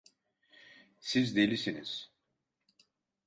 Siz 0.99 1.35
delisiniz. 1.35 2.11